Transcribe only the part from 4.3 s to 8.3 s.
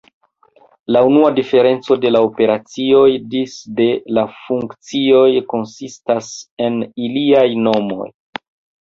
funkcioj konsistas en iliaj nomoj.